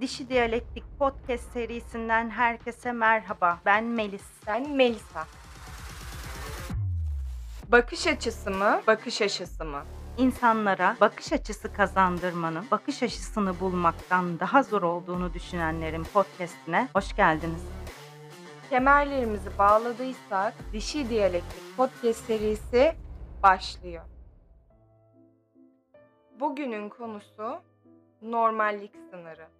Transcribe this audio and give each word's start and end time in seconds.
Dişi 0.00 0.28
Diyalektik 0.28 0.84
Podcast 0.98 1.52
serisinden 1.52 2.30
herkese 2.30 2.92
merhaba. 2.92 3.58
Ben 3.66 3.84
Melis. 3.84 4.24
Ben 4.46 4.70
Melisa. 4.70 5.26
Bakış 7.68 8.06
açısı 8.06 8.50
mı, 8.50 8.80
bakış 8.86 9.22
açısı 9.22 9.64
mı? 9.64 9.82
İnsanlara 10.18 10.96
bakış 11.00 11.32
açısı 11.32 11.72
kazandırmanın, 11.72 12.66
bakış 12.70 13.02
açısını 13.02 13.60
bulmaktan 13.60 14.40
daha 14.40 14.62
zor 14.62 14.82
olduğunu 14.82 15.34
düşünenlerin 15.34 16.04
podcastine 16.04 16.88
hoş 16.92 17.16
geldiniz. 17.16 17.64
Kemerlerimizi 18.70 19.58
bağladıysak 19.58 20.54
Dişi 20.72 21.10
Diyalektik 21.10 21.76
Podcast 21.76 22.24
serisi 22.24 22.92
başlıyor. 23.42 24.04
Bugünün 26.40 26.88
konusu 26.88 27.62
normallik 28.22 28.92
sınırı. 29.10 29.59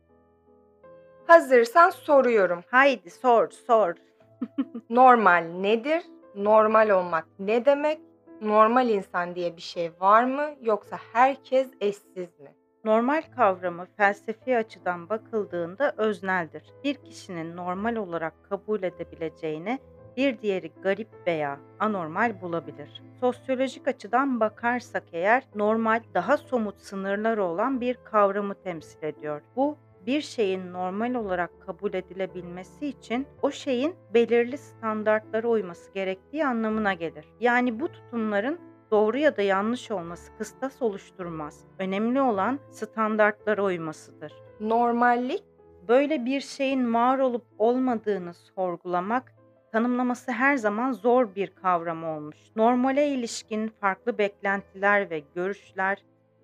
Hazırsan 1.30 1.91
soruyorum. 1.91 2.61
Haydi 2.70 3.11
sor, 3.11 3.51
sor. 3.51 3.95
Normal 4.91 5.45
nedir? 5.61 6.03
Normal 6.34 6.91
olmak 6.91 7.27
ne 7.39 7.65
demek? 7.65 8.01
Normal 8.41 8.89
insan 8.89 9.34
diye 9.34 9.56
bir 9.56 9.62
şey 9.62 9.93
var 10.01 10.25
mı 10.25 10.51
yoksa 10.62 10.98
herkes 11.12 11.70
eşsiz 11.80 12.41
mi? 12.41 12.55
Normal 12.84 13.23
kavramı 13.37 13.87
felsefi 13.97 14.56
açıdan 14.56 15.09
bakıldığında 15.09 15.93
özneldir. 15.97 16.62
Bir 16.84 16.95
kişinin 16.95 17.56
normal 17.56 17.97
olarak 17.97 18.34
kabul 18.48 18.83
edebileceğini 18.83 19.78
bir 20.17 20.41
diğeri 20.41 20.73
garip 20.83 21.09
veya 21.27 21.61
anormal 21.78 22.41
bulabilir. 22.41 23.03
Sosyolojik 23.20 23.89
açıdan 23.89 24.41
bakarsak 24.41 25.05
eğer 25.12 25.42
normal 25.55 26.01
daha 26.15 26.37
somut 26.37 26.81
sınırları 26.81 27.44
olan 27.44 27.81
bir 27.81 27.98
kavramı 28.05 28.55
temsil 28.55 29.03
ediyor. 29.03 29.42
Bu 29.56 29.78
bir 30.06 30.20
şeyin 30.20 30.73
normal 30.73 31.15
olarak 31.15 31.51
kabul 31.67 31.95
edilebilmesi 31.95 32.87
için 32.87 33.27
o 33.43 33.51
şeyin 33.51 33.95
belirli 34.15 34.59
standartlara 34.59 35.48
uyması 35.48 35.93
gerektiği 35.93 36.47
anlamına 36.47 36.95
gelir. 36.95 37.25
Yani 37.41 37.81
bu 37.81 37.89
tutumların 37.89 38.59
doğru 38.91 39.19
ya 39.19 39.37
da 39.37 39.43
yanlış 39.43 39.91
olması 39.91 40.37
kıstas 40.39 40.83
oluşturmaz. 40.83 41.65
Önemli 41.78 42.21
olan 42.21 42.59
standartlara 42.71 43.65
uymasıdır. 43.65 44.33
Normallik 44.61 45.45
Böyle 45.91 46.25
bir 46.25 46.41
şeyin 46.41 46.95
var 46.95 47.19
olup 47.19 47.45
olmadığını 47.59 48.34
sorgulamak 48.34 49.33
tanımlaması 49.73 50.33
her 50.33 50.56
zaman 50.56 50.93
zor 50.93 51.34
bir 51.34 51.55
kavram 51.55 52.05
olmuş. 52.05 52.37
Normale 52.56 53.09
ilişkin 53.09 53.69
farklı 53.69 54.19
beklentiler 54.19 55.11
ve 55.11 55.23
görüşler, 55.34 55.98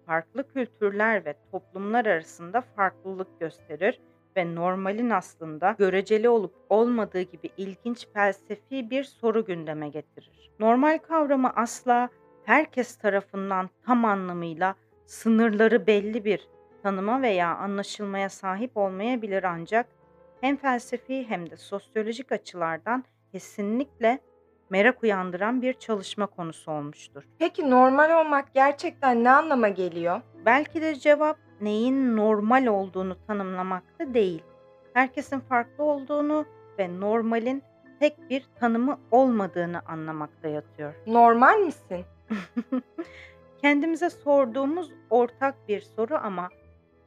farklı 0.07 0.49
kültürler 0.49 1.25
ve 1.25 1.35
toplumlar 1.53 2.07
arasında 2.07 2.61
farklılık 2.61 3.41
gösterir 3.41 4.01
ve 4.37 4.55
normalin 4.55 5.11
aslında 5.11 5.77
göreceli 5.79 6.29
olup 6.29 6.55
olmadığı 6.69 7.21
gibi 7.21 7.51
ilginç 7.57 8.07
felsefi 8.15 8.91
bir 8.91 9.05
soru 9.05 9.45
gündeme 9.45 9.89
getirir. 9.89 10.51
Normal 10.61 10.99
kavramı 10.99 11.51
asla 11.57 12.09
herkes 12.45 12.97
tarafından 12.97 13.71
tam 13.87 14.05
anlamıyla 14.05 14.75
sınırları 15.07 15.87
belli 15.87 16.25
bir 16.25 16.49
tanıma 16.83 17.23
veya 17.23 17.57
anlaşılmaya 17.57 18.29
sahip 18.29 18.77
olmayabilir 18.77 19.45
ancak 19.45 19.87
hem 20.41 20.57
felsefi 20.57 21.25
hem 21.29 21.51
de 21.51 21.57
sosyolojik 21.57 22.33
açılardan 22.33 23.05
kesinlikle 23.33 24.19
merak 24.71 25.03
uyandıran 25.03 25.63
bir 25.63 25.73
çalışma 25.73 26.27
konusu 26.27 26.73
olmuştur. 26.73 27.23
Peki 27.39 27.71
normal 27.71 28.21
olmak 28.21 28.55
gerçekten 28.55 29.25
ne 29.25 29.31
anlama 29.31 29.69
geliyor? 29.69 30.21
Belki 30.47 30.83
de 30.83 30.95
cevap 30.95 31.39
neyin 31.61 32.17
normal 32.17 32.67
olduğunu 32.67 33.17
tanımlamakta 33.27 34.15
değil. 34.15 34.43
Herkesin 34.93 35.41
farklı 35.41 35.85
olduğunu 35.85 36.45
ve 36.79 37.01
normalin 37.01 37.63
tek 38.01 38.31
bir 38.31 38.47
tanımı 38.61 38.99
olmadığını 39.11 39.81
anlamakta 39.87 40.49
yatıyor. 40.49 40.95
Normal 41.07 41.59
misin? 41.59 42.05
Kendimize 43.63 44.11
sorduğumuz 44.11 44.93
ortak 45.11 45.69
bir 45.69 45.81
soru 45.81 46.15
ama 46.23 46.49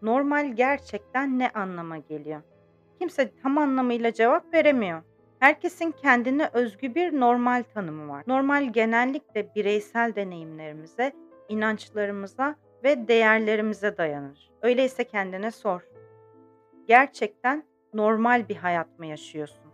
normal 0.01 0.55
gerçekten 0.55 1.39
ne 1.39 1.49
anlama 1.49 1.97
geliyor? 1.97 2.41
Kimse 2.99 3.31
tam 3.43 3.57
anlamıyla 3.57 4.13
cevap 4.13 4.53
veremiyor. 4.53 5.01
Herkesin 5.39 5.91
kendine 5.91 6.49
özgü 6.53 6.95
bir 6.95 7.19
normal 7.19 7.63
tanımı 7.73 8.11
var. 8.11 8.23
Normal 8.27 8.73
genellikle 8.73 9.55
bireysel 9.55 10.15
deneyimlerimize, 10.15 11.13
inançlarımıza 11.49 12.55
ve 12.83 13.07
değerlerimize 13.07 13.97
dayanır. 13.97 14.51
Öyleyse 14.61 15.03
kendine 15.03 15.51
sor. 15.51 15.81
Gerçekten 16.87 17.63
normal 17.93 18.49
bir 18.49 18.55
hayat 18.55 18.99
mı 18.99 19.05
yaşıyorsun? 19.05 19.71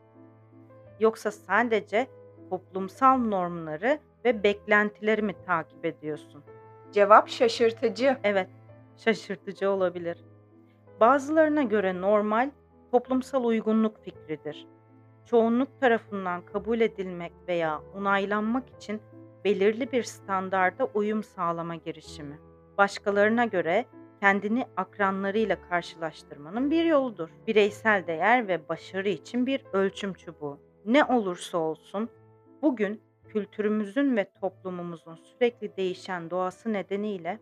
Yoksa 0.99 1.31
sadece 1.31 2.07
toplumsal 2.49 3.17
normları 3.17 3.99
ve 4.25 4.43
beklentileri 4.43 5.21
mi 5.21 5.33
takip 5.45 5.85
ediyorsun? 5.85 6.43
Cevap 6.91 7.29
şaşırtıcı. 7.29 8.17
Evet, 8.23 8.49
şaşırtıcı 8.97 9.69
olabilir. 9.69 10.25
Bazılarına 10.99 11.63
göre 11.63 12.01
normal 12.01 12.51
toplumsal 12.91 13.43
uygunluk 13.43 14.03
fikridir. 14.03 14.67
Çoğunluk 15.25 15.79
tarafından 15.79 16.45
kabul 16.45 16.81
edilmek 16.81 17.33
veya 17.47 17.81
onaylanmak 17.95 18.63
için 18.77 19.01
belirli 19.43 19.91
bir 19.91 20.03
standarda 20.03 20.85
uyum 20.85 21.23
sağlama 21.23 21.75
girişimi. 21.75 22.39
Başkalarına 22.77 23.45
göre 23.45 23.85
kendini 24.19 24.65
akranlarıyla 24.77 25.61
karşılaştırmanın 25.69 26.71
bir 26.71 26.85
yoludur. 26.85 27.29
Bireysel 27.47 28.07
değer 28.07 28.47
ve 28.47 28.69
başarı 28.69 29.09
için 29.09 29.45
bir 29.45 29.61
ölçüm 29.73 30.13
çubuğu. 30.13 30.59
Ne 30.85 31.03
olursa 31.03 31.57
olsun 31.57 32.09
bugün 32.61 33.01
kültürümüzün 33.27 34.17
ve 34.17 34.29
toplumumuzun 34.41 35.15
sürekli 35.15 35.77
değişen 35.77 36.29
doğası 36.29 36.73
nedeniyle 36.73 37.39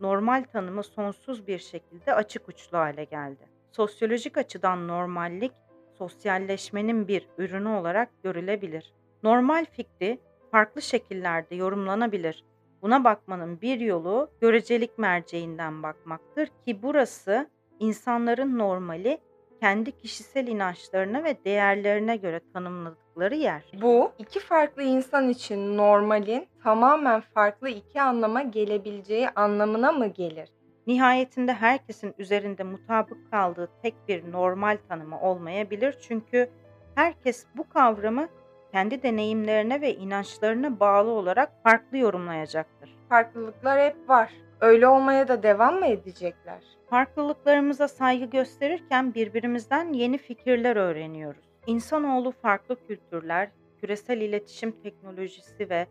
normal 0.00 0.44
tanımı 0.52 0.82
sonsuz 0.82 1.46
bir 1.46 1.58
şekilde 1.58 2.14
açık 2.14 2.48
uçlu 2.48 2.78
hale 2.78 3.04
geldi. 3.04 3.48
Sosyolojik 3.72 4.38
açıdan 4.38 4.88
normallik 4.88 5.52
sosyalleşmenin 5.98 7.08
bir 7.08 7.28
ürünü 7.38 7.68
olarak 7.68 8.08
görülebilir. 8.22 8.92
Normal 9.22 9.64
fikri 9.72 10.18
farklı 10.50 10.82
şekillerde 10.82 11.54
yorumlanabilir. 11.54 12.44
Buna 12.82 13.04
bakmanın 13.04 13.60
bir 13.60 13.80
yolu 13.80 14.30
görecelik 14.40 14.98
merceğinden 14.98 15.82
bakmaktır 15.82 16.48
ki 16.66 16.82
burası 16.82 17.50
insanların 17.80 18.58
normali 18.58 19.18
kendi 19.60 19.92
kişisel 19.92 20.46
inançlarına 20.46 21.24
ve 21.24 21.44
değerlerine 21.44 22.16
göre 22.16 22.40
tanımladıkları 22.52 23.34
yer. 23.34 23.62
Bu 23.82 24.12
iki 24.18 24.40
farklı 24.40 24.82
insan 24.82 25.28
için 25.28 25.76
normalin 25.76 26.46
tamamen 26.62 27.20
farklı 27.20 27.68
iki 27.68 28.02
anlama 28.02 28.42
gelebileceği 28.42 29.30
anlamına 29.30 29.92
mı 29.92 30.06
gelir? 30.06 30.48
Nihayetinde 30.86 31.52
herkesin 31.52 32.14
üzerinde 32.18 32.62
mutabık 32.62 33.30
kaldığı 33.30 33.68
tek 33.82 33.94
bir 34.08 34.32
normal 34.32 34.78
tanımı 34.88 35.20
olmayabilir 35.20 35.98
çünkü 36.00 36.50
herkes 36.94 37.46
bu 37.56 37.68
kavramı 37.68 38.28
kendi 38.72 39.02
deneyimlerine 39.02 39.80
ve 39.80 39.94
inançlarına 39.94 40.80
bağlı 40.80 41.10
olarak 41.10 41.62
farklı 41.62 41.98
yorumlayacaktır. 41.98 42.96
Farklılıklar 43.08 43.80
hep 43.80 44.08
var. 44.08 44.32
Öyle 44.60 44.88
olmaya 44.88 45.28
da 45.28 45.42
devam 45.42 45.74
mı 45.74 45.86
edecekler? 45.86 46.62
Farklılıklarımıza 46.90 47.88
saygı 47.88 48.24
gösterirken 48.24 49.14
birbirimizden 49.14 49.92
yeni 49.92 50.18
fikirler 50.18 50.76
öğreniyoruz. 50.76 51.44
İnsanoğlu 51.66 52.32
farklı 52.32 52.86
kültürler, 52.86 53.50
küresel 53.80 54.20
iletişim 54.20 54.72
teknolojisi 54.82 55.70
ve 55.70 55.86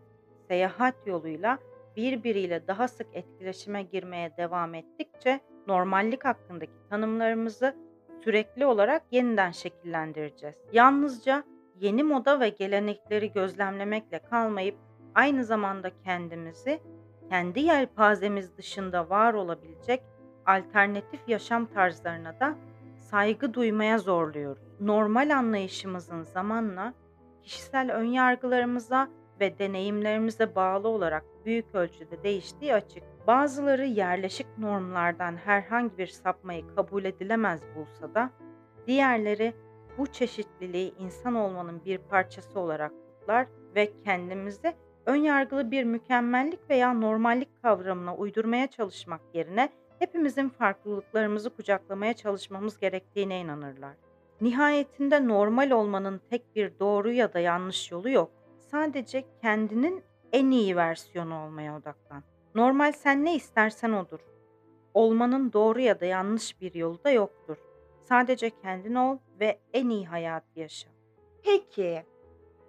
seyahat 0.48 0.94
yoluyla 1.06 1.58
birbiriyle 1.96 2.66
daha 2.66 2.88
sık 2.88 3.06
etkileşime 3.12 3.82
girmeye 3.82 4.36
devam 4.36 4.74
ettikçe 4.74 5.40
normallik 5.66 6.24
hakkındaki 6.24 6.72
tanımlarımızı 6.90 7.76
sürekli 8.24 8.66
olarak 8.66 9.02
yeniden 9.10 9.50
şekillendireceğiz. 9.50 10.56
Yalnızca 10.72 11.44
yeni 11.80 12.02
moda 12.02 12.40
ve 12.40 12.48
gelenekleri 12.48 13.32
gözlemlemekle 13.32 14.18
kalmayıp 14.18 14.76
aynı 15.14 15.44
zamanda 15.44 15.90
kendimizi 16.04 16.80
kendi 17.28 17.60
yelpazemiz 17.60 18.56
dışında 18.56 19.10
var 19.10 19.34
olabilecek 19.34 20.02
alternatif 20.46 21.20
yaşam 21.28 21.66
tarzlarına 21.66 22.40
da 22.40 22.54
saygı 22.98 23.54
duymaya 23.54 23.98
zorluyoruz. 23.98 24.62
Normal 24.80 25.36
anlayışımızın 25.36 26.22
zamanla 26.22 26.94
kişisel 27.42 27.94
önyargılarımıza 27.94 29.08
ve 29.40 29.58
deneyimlerimize 29.58 30.54
bağlı 30.54 30.88
olarak 30.88 31.24
büyük 31.44 31.74
ölçüde 31.74 32.22
değiştiği 32.22 32.74
açık. 32.74 33.02
Bazıları 33.26 33.84
yerleşik 33.84 34.58
normlardan 34.58 35.36
herhangi 35.36 35.98
bir 35.98 36.06
sapmayı 36.06 36.64
kabul 36.76 37.04
edilemez 37.04 37.62
bulsa 37.76 38.14
da 38.14 38.30
diğerleri 38.86 39.54
bu 39.98 40.06
çeşitliliği 40.06 40.94
insan 40.98 41.34
olmanın 41.34 41.84
bir 41.84 41.98
parçası 41.98 42.60
olarak 42.60 42.92
kutlar 42.92 43.46
ve 43.76 43.92
kendimizi 44.04 44.74
önyargılı 45.06 45.70
bir 45.70 45.84
mükemmellik 45.84 46.70
veya 46.70 46.94
normallik 46.94 47.62
kavramına 47.62 48.16
uydurmaya 48.16 48.66
çalışmak 48.66 49.20
yerine 49.34 49.68
hepimizin 49.98 50.48
farklılıklarımızı 50.48 51.50
kucaklamaya 51.50 52.12
çalışmamız 52.14 52.78
gerektiğine 52.78 53.40
inanırlar. 53.40 53.94
Nihayetinde 54.40 55.28
normal 55.28 55.70
olmanın 55.70 56.20
tek 56.30 56.56
bir 56.56 56.78
doğru 56.80 57.12
ya 57.12 57.32
da 57.34 57.38
yanlış 57.38 57.92
yolu 57.92 58.10
yok. 58.10 58.30
Sadece 58.74 59.24
kendinin 59.42 60.04
en 60.32 60.50
iyi 60.50 60.76
versiyonu 60.76 61.44
olmaya 61.44 61.76
odaklan. 61.76 62.22
Normal 62.54 62.92
sen 62.92 63.24
ne 63.24 63.34
istersen 63.34 63.92
odur. 63.92 64.20
Olmanın 64.94 65.52
doğru 65.52 65.80
ya 65.80 66.00
da 66.00 66.04
yanlış 66.04 66.60
bir 66.60 66.74
yolu 66.74 67.04
da 67.04 67.10
yoktur. 67.10 67.56
Sadece 68.00 68.50
kendin 68.50 68.94
ol 68.94 69.18
ve 69.40 69.60
en 69.72 69.88
iyi 69.88 70.06
hayatı 70.06 70.60
yaşa. 70.60 70.88
Peki, 71.42 72.04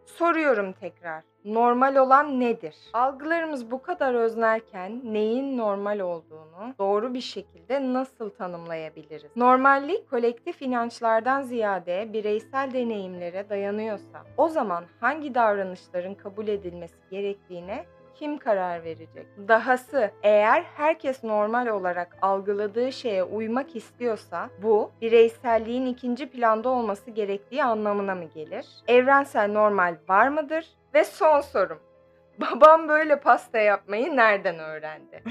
soruyorum 0.05 0.73
tekrar. 0.73 1.23
Normal 1.45 1.95
olan 1.95 2.39
nedir? 2.39 2.75
Algılarımız 2.93 3.71
bu 3.71 3.81
kadar 3.81 4.13
öznelken 4.13 5.01
neyin 5.03 5.57
normal 5.57 5.99
olduğunu 5.99 6.75
doğru 6.79 7.13
bir 7.13 7.21
şekilde 7.21 7.93
nasıl 7.93 8.29
tanımlayabiliriz? 8.29 9.31
Normallik 9.35 10.09
kolektif 10.09 10.61
inançlardan 10.61 11.41
ziyade 11.41 12.13
bireysel 12.13 12.73
deneyimlere 12.73 13.49
dayanıyorsa 13.49 14.23
o 14.37 14.49
zaman 14.49 14.83
hangi 14.99 15.35
davranışların 15.35 16.13
kabul 16.13 16.47
edilmesi 16.47 16.95
gerektiğine 17.11 17.85
kim 18.15 18.37
karar 18.37 18.83
verecek? 18.83 19.27
Dahası 19.47 20.11
eğer 20.23 20.63
herkes 20.63 21.23
normal 21.23 21.67
olarak 21.67 22.17
algıladığı 22.21 22.91
şeye 22.91 23.23
uymak 23.23 23.75
istiyorsa 23.75 24.49
bu 24.61 24.91
bireyselliğin 25.01 25.85
ikinci 25.85 26.29
planda 26.29 26.69
olması 26.69 27.11
gerektiği 27.11 27.63
anlamına 27.63 28.15
mı 28.15 28.23
gelir? 28.23 28.65
Evrensel 28.87 29.51
normal 29.51 29.95
var 30.09 30.27
mıdır? 30.27 30.67
Ve 30.93 31.03
son 31.03 31.41
sorum. 31.41 31.79
Babam 32.39 32.87
böyle 32.87 33.19
pasta 33.19 33.59
yapmayı 33.59 34.15
nereden 34.15 34.59
öğrendi? 34.59 35.23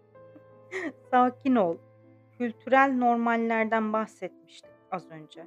Sakin 1.10 1.56
ol. 1.56 1.76
Kültürel 2.38 2.92
normallerden 2.98 3.92
bahsetmiştik 3.92 4.70
az 4.90 5.10
önce. 5.10 5.46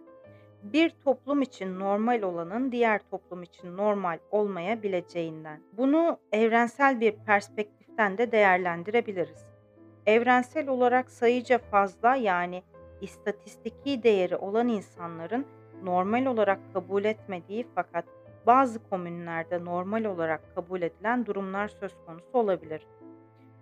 Bir 0.63 0.89
toplum 0.89 1.41
için 1.41 1.79
normal 1.79 2.21
olanın 2.21 2.71
diğer 2.71 3.01
toplum 3.11 3.44
için 3.44 3.77
normal 3.77 4.19
olmayabileceğinden. 4.31 5.61
Bunu 5.77 6.19
evrensel 6.31 7.00
bir 7.00 7.11
perspektiften 7.11 8.17
de 8.17 8.31
değerlendirebiliriz. 8.31 9.50
Evrensel 10.06 10.67
olarak 10.67 11.11
sayıca 11.11 11.57
fazla 11.57 12.15
yani 12.15 12.63
istatistiki 13.01 14.03
değeri 14.03 14.35
olan 14.35 14.67
insanların 14.67 15.45
normal 15.83 16.25
olarak 16.25 16.59
kabul 16.73 17.03
etmediği 17.03 17.67
fakat 17.75 18.06
bazı 18.47 18.89
komünlerde 18.89 19.65
normal 19.65 20.06
olarak 20.06 20.56
kabul 20.56 20.81
edilen 20.81 21.25
durumlar 21.25 21.67
söz 21.67 21.91
konusu 22.06 22.29
olabilir. 22.33 22.88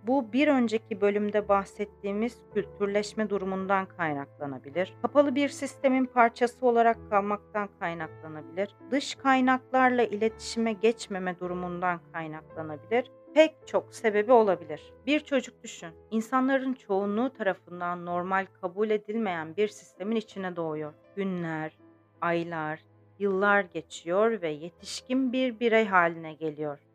Bu 0.08 0.34
bir 0.34 0.48
önceki 0.48 1.02
bölümde 1.02 1.50
bahsettiğimiz 1.50 2.42
kültürleşme 2.54 3.30
durumundan 3.30 3.86
kaynaklanabilir. 3.86 4.94
Kapalı 5.02 5.36
bir 5.36 5.50
sistemin 5.50 6.06
parçası 6.06 6.66
olarak 6.66 6.98
kalmaktan 7.10 7.70
kaynaklanabilir. 7.80 8.76
Dış 8.92 9.16
kaynaklarla 9.16 10.04
iletişime 10.04 10.74
geçmeme 10.74 11.40
durumundan 11.40 12.00
kaynaklanabilir. 12.14 13.12
Pek 13.34 13.56
çok 13.66 13.96
sebebi 13.96 14.32
olabilir. 14.32 14.94
Bir 15.06 15.20
çocuk 15.20 15.64
düşün. 15.64 15.90
İnsanların 16.12 16.74
çoğunluğu 16.74 17.30
tarafından 17.30 18.06
normal 18.06 18.46
kabul 18.62 18.90
edilmeyen 18.90 19.58
bir 19.58 19.68
sistemin 19.68 20.16
içine 20.16 20.56
doğuyor. 20.56 20.94
Günler, 21.16 21.78
aylar, 22.22 22.80
yıllar 23.20 23.62
geçiyor 23.62 24.42
ve 24.42 24.50
yetişkin 24.50 25.34
bir 25.34 25.60
birey 25.60 25.86
haline 25.86 26.34
geliyor 26.34 26.87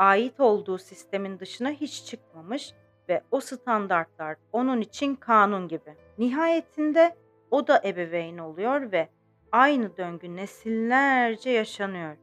ait 0.00 0.40
olduğu 0.40 0.78
sistemin 0.78 1.38
dışına 1.38 1.70
hiç 1.70 2.04
çıkmamış 2.04 2.74
ve 3.08 3.22
o 3.30 3.40
standartlar 3.40 4.36
onun 4.52 4.80
için 4.80 5.14
kanun 5.14 5.68
gibi. 5.68 5.96
Nihayetinde 6.18 7.16
o 7.50 7.66
da 7.66 7.82
ebeveyn 7.84 8.38
oluyor 8.38 8.92
ve 8.92 9.08
aynı 9.52 9.96
döngü 9.96 10.36
nesillerce 10.36 11.50
yaşanıyor. 11.50 12.16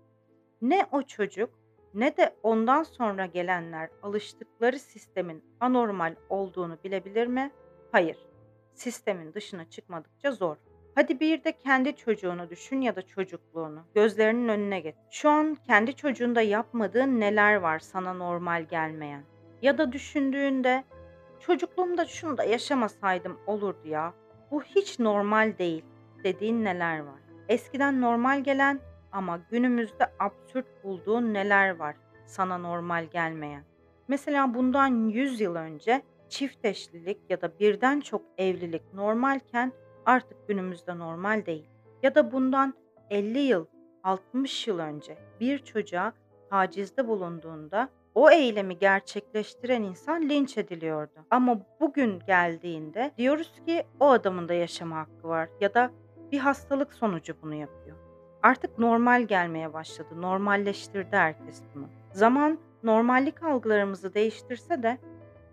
Ne 0.61 0.85
o 0.91 1.01
çocuk 1.01 1.49
ne 1.93 2.17
de 2.17 2.35
ondan 2.43 2.83
sonra 2.83 3.25
gelenler 3.25 3.89
alıştıkları 4.03 4.79
sistemin 4.79 5.43
anormal 5.59 6.15
olduğunu 6.29 6.77
bilebilir 6.83 7.27
mi? 7.27 7.51
Hayır. 7.91 8.17
Sistemin 8.73 9.33
dışına 9.33 9.69
çıkmadıkça 9.69 10.31
zor. 10.31 10.57
Hadi 10.97 11.19
bir 11.19 11.43
de 11.43 11.51
kendi 11.51 11.95
çocuğunu 11.95 12.49
düşün 12.49 12.81
ya 12.81 12.95
da 12.95 13.01
çocukluğunu. 13.01 13.83
Gözlerinin 13.95 14.47
önüne 14.47 14.79
get. 14.79 14.95
Şu 15.11 15.29
an 15.29 15.57
kendi 15.67 15.95
çocuğunda 15.95 16.41
yapmadığın 16.41 17.19
neler 17.19 17.55
var 17.55 17.79
sana 17.79 18.13
normal 18.13 18.63
gelmeyen? 18.63 19.23
Ya 19.61 19.77
da 19.77 19.91
düşündüğünde 19.91 20.83
çocukluğumda 21.39 22.05
şunu 22.05 22.37
da 22.37 22.43
yaşamasaydım 22.43 23.39
olurdu 23.47 23.87
ya. 23.87 24.13
Bu 24.51 24.63
hiç 24.63 24.99
normal 24.99 25.57
değil 25.57 25.83
dediğin 26.23 26.63
neler 26.63 26.99
var? 26.99 27.19
Eskiden 27.49 28.01
normal 28.01 28.43
gelen 28.43 28.79
ama 29.11 29.39
günümüzde 29.51 30.11
absürt 30.19 30.83
bulduğun 30.83 31.33
neler 31.33 31.75
var 31.75 31.95
sana 32.25 32.57
normal 32.57 33.05
gelmeyen? 33.05 33.63
Mesela 34.07 34.53
bundan 34.53 35.09
100 35.09 35.41
yıl 35.41 35.55
önce 35.55 36.01
çift 36.29 36.65
eşlilik 36.65 37.17
ya 37.29 37.41
da 37.41 37.59
birden 37.59 37.99
çok 37.99 38.21
evlilik 38.37 38.93
normalken 38.93 39.73
artık 40.07 40.47
günümüzde 40.47 40.99
normal 40.99 41.45
değil. 41.45 41.69
Ya 42.03 42.15
da 42.15 42.31
bundan 42.31 42.73
50 43.09 43.39
yıl, 43.39 43.65
60 44.03 44.67
yıl 44.67 44.79
önce 44.79 45.17
bir 45.39 45.59
çocuğa 45.59 46.13
tacizde 46.49 47.07
bulunduğunda 47.07 47.89
o 48.15 48.31
eylemi 48.31 48.77
gerçekleştiren 48.77 49.83
insan 49.83 50.21
linç 50.21 50.57
ediliyordu. 50.57 51.19
Ama 51.31 51.59
bugün 51.79 52.19
geldiğinde 52.27 53.11
diyoruz 53.17 53.61
ki 53.65 53.83
o 53.99 54.09
adamın 54.09 54.49
da 54.49 54.53
yaşama 54.53 54.97
hakkı 54.97 55.27
var 55.27 55.49
ya 55.61 55.73
da 55.73 55.91
bir 56.31 56.39
hastalık 56.39 56.93
sonucu 56.93 57.33
bunu 57.41 57.53
yapıyor. 57.53 57.97
Artık 58.43 58.79
normal 58.79 59.23
gelmeye 59.23 59.73
başladı. 59.73 60.21
Normalleştirdi 60.21 61.15
herkes 61.15 61.61
bunu. 61.75 61.87
Zaman 62.11 62.59
normallik 62.83 63.43
algılarımızı 63.43 64.13
değiştirse 64.13 64.83
de 64.83 64.97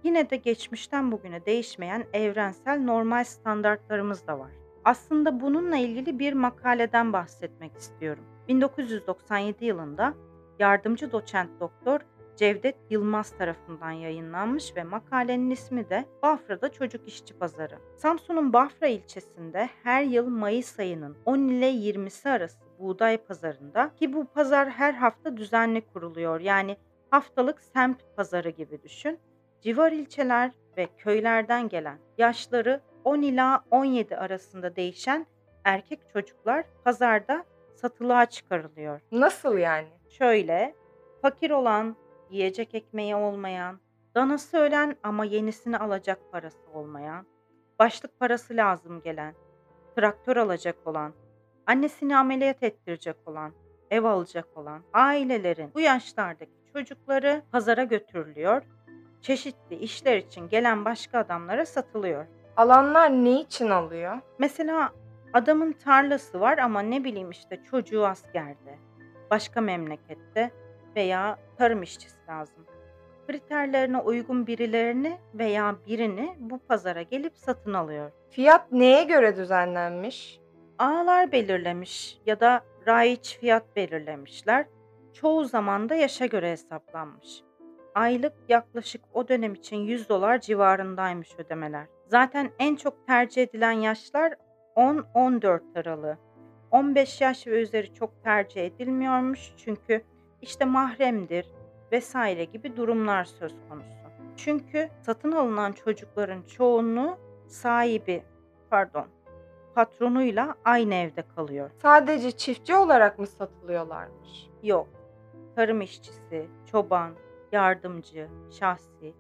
Yine 0.04 0.30
de 0.30 0.36
geçmişten 0.36 1.12
bugüne 1.12 1.46
değişmeyen 1.46 2.04
evrensel 2.12 2.80
normal 2.80 3.24
standartlarımız 3.24 4.26
da 4.26 4.38
var. 4.38 4.50
Aslında 4.84 5.40
bununla 5.40 5.76
ilgili 5.76 6.18
bir 6.18 6.32
makaleden 6.32 7.12
bahsetmek 7.12 7.76
istiyorum. 7.76 8.24
1997 8.48 9.64
yılında 9.64 10.14
yardımcı 10.58 11.12
doçent 11.12 11.60
doktor 11.60 12.00
Cevdet 12.36 12.76
Yılmaz 12.90 13.30
tarafından 13.38 13.90
yayınlanmış 13.90 14.76
ve 14.76 14.84
makalenin 14.84 15.50
ismi 15.50 15.90
de 15.90 16.04
Bafra'da 16.23 16.73
Çocuk 16.73 17.08
İşçi 17.08 17.34
Pazarı. 17.34 17.78
Samsun'un 17.96 18.52
Bafra 18.52 18.87
ilçesinde 18.87 19.68
her 19.82 20.02
yıl 20.02 20.28
Mayıs 20.28 20.78
ayının 20.78 21.16
10 21.25 21.38
ile 21.38 21.70
20'si 21.70 22.30
arası 22.30 22.58
buğday 22.78 23.16
pazarında 23.16 23.90
ki 23.96 24.12
bu 24.12 24.25
pazar 24.25 24.70
her 24.70 24.94
hafta 24.94 25.37
düzenli 25.37 25.80
kuruluyor. 25.80 26.40
Yani 26.40 26.76
haftalık 27.11 27.61
semt 27.61 27.99
pazarı 28.16 28.50
gibi 28.50 28.82
düşün 28.82 29.18
civar 29.64 29.92
ilçeler 29.92 30.50
ve 30.76 30.88
köylerden 30.99 31.68
gelen 31.68 31.99
yaşları 32.18 32.80
10 33.04 33.23
ila 33.23 33.64
17 33.71 34.16
arasında 34.16 34.76
değişen 34.76 35.26
erkek 35.64 36.00
çocuklar 36.12 36.64
pazarda 36.85 37.44
satılığa 37.75 38.26
çıkarılıyor. 38.26 39.00
Nasıl 39.12 39.59
yani? 39.59 39.88
Şöyle, 40.09 40.75
fakir 41.23 41.50
olan, 41.50 41.97
yiyecek 42.30 42.75
ekmeği 42.75 43.16
olmayan, 43.16 43.80
danası 44.14 44.56
ölen 44.56 44.97
ama 45.02 45.25
yenisini 45.25 45.78
alacak 45.78 46.33
parası 46.33 46.71
olmayan, 46.75 47.26
başlık 47.78 48.21
parası 48.21 48.56
lazım 48.56 49.00
gelen, 49.02 49.35
traktör 49.97 50.37
alacak 50.37 50.87
olan, 50.87 51.12
annesini 51.66 52.16
ameliyat 52.16 52.62
ettirecek 52.62 53.16
olan, 53.26 53.52
ev 53.90 54.04
alacak 54.04 54.56
olan 54.56 54.83
ailelerin 54.92 55.71
bu 55.75 55.80
yaşlardaki 55.80 56.64
çocukları 56.73 57.42
pazara 57.52 57.85
götürülüyor 57.85 58.62
çeşitli 59.25 59.76
işler 59.76 60.16
için 60.16 60.49
gelen 60.49 60.85
başka 60.85 61.19
adamlara 61.19 61.66
satılıyor. 61.66 62.26
Alanlar 62.57 63.11
ne 63.11 63.40
için 63.40 63.71
alıyor? 63.71 64.19
Mesela 64.38 64.93
adamın 65.33 65.73
tarlası 65.73 66.40
var 66.40 66.59
ama 66.59 66.81
ne 66.81 67.04
bileyim 67.04 67.31
işte 67.31 67.61
çocuğu 67.71 68.07
askerde, 68.07 68.78
başka 69.31 69.61
memlekette 69.61 70.50
veya 70.97 71.38
tarım 71.59 71.83
işçisi 71.83 72.26
lazım. 72.28 72.66
Kriterlerine 73.26 73.99
uygun 73.99 74.47
birilerini 74.47 75.19
veya 75.35 75.76
birini 75.87 76.35
bu 76.38 76.59
pazara 76.59 77.02
gelip 77.02 77.37
satın 77.37 77.75
alıyor. 77.75 78.11
Fiyat 78.31 78.73
neye 78.73 79.04
göre 79.04 79.37
düzenlenmiş? 79.37 80.40
Ağlar 80.78 81.33
belirlemiş 81.33 82.19
ya 82.26 82.40
da 82.40 82.64
raiç 82.87 83.38
fiyat 83.40 83.76
belirlemişler. 83.76 84.66
Çoğu 85.12 85.45
zaman 85.45 85.88
da 85.88 85.95
yaşa 85.95 86.26
göre 86.26 86.50
hesaplanmış. 86.50 87.43
Aylık 87.94 88.32
yaklaşık 88.48 89.02
o 89.12 89.28
dönem 89.28 89.54
için 89.54 89.76
100 89.76 90.08
dolar 90.08 90.40
civarındaymış 90.40 91.28
ödemeler. 91.38 91.86
Zaten 92.06 92.50
en 92.58 92.76
çok 92.76 93.06
tercih 93.06 93.42
edilen 93.42 93.72
yaşlar 93.72 94.34
10-14 94.76 95.60
aralığı. 95.74 96.18
15 96.70 97.20
yaş 97.20 97.46
ve 97.46 97.62
üzeri 97.62 97.94
çok 97.94 98.24
tercih 98.24 98.66
edilmiyormuş 98.66 99.52
çünkü 99.56 100.04
işte 100.42 100.64
mahremdir 100.64 101.46
vesaire 101.92 102.44
gibi 102.44 102.76
durumlar 102.76 103.24
söz 103.24 103.54
konusu. 103.68 104.04
Çünkü 104.36 104.88
satın 105.02 105.32
alınan 105.32 105.72
çocukların 105.72 106.42
çoğunluğu 106.42 107.16
sahibi, 107.48 108.22
pardon, 108.70 109.06
patronuyla 109.74 110.54
aynı 110.64 110.94
evde 110.94 111.24
kalıyor. 111.36 111.70
Sadece 111.82 112.32
çiftçi 112.32 112.74
olarak 112.74 113.18
mı 113.18 113.26
satılıyorlarmış? 113.26 114.48
Yok. 114.62 114.88
Tarım 115.56 115.80
işçisi, 115.80 116.46
çoban, 116.70 117.12
yardımcı, 117.54 118.28
şahsi, 118.50 119.14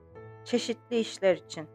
çeşitli 0.44 0.98
işler 0.98 1.36
için. 1.36 1.66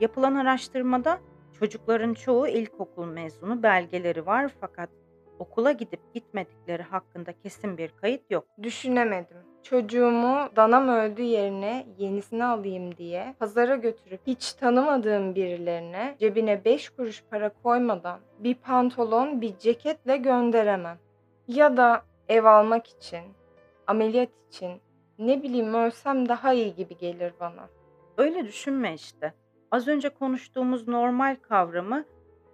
Yapılan 0.00 0.34
araştırmada 0.34 1.18
çocukların 1.58 2.14
çoğu 2.14 2.48
ilkokul 2.48 3.06
mezunu 3.06 3.62
belgeleri 3.62 4.26
var 4.26 4.52
fakat 4.60 4.90
okula 5.38 5.72
gidip 5.72 6.14
gitmedikleri 6.14 6.82
hakkında 6.82 7.32
kesin 7.32 7.78
bir 7.78 7.88
kayıt 7.88 8.30
yok. 8.30 8.44
Düşünemedim. 8.62 9.36
Çocuğumu 9.62 10.48
danam 10.56 10.88
öldü 10.88 11.22
yerine 11.22 11.86
yenisini 11.98 12.44
alayım 12.44 12.96
diye 12.96 13.34
pazara 13.38 13.76
götürüp 13.76 14.20
hiç 14.26 14.52
tanımadığım 14.52 15.34
birilerine 15.34 16.16
cebine 16.18 16.64
5 16.64 16.90
kuruş 16.90 17.24
para 17.30 17.50
koymadan 17.62 18.20
bir 18.38 18.54
pantolon, 18.54 19.40
bir 19.40 19.58
ceketle 19.58 20.16
gönderemem. 20.16 20.98
Ya 21.48 21.76
da 21.76 22.02
ev 22.28 22.44
almak 22.44 22.86
için, 22.86 23.24
ameliyat 23.86 24.28
için 24.48 24.80
ne 25.18 25.42
bileyim 25.42 25.74
ölsem 25.74 26.28
daha 26.28 26.52
iyi 26.52 26.74
gibi 26.74 26.96
gelir 26.96 27.32
bana. 27.40 27.68
Öyle 28.18 28.46
düşünme 28.46 28.94
işte. 28.94 29.34
Az 29.70 29.88
önce 29.88 30.08
konuştuğumuz 30.08 30.88
normal 30.88 31.36
kavramı 31.42 32.04